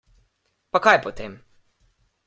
Pa 0.75 0.81
kaj 0.87 0.95
potem. 1.05 1.39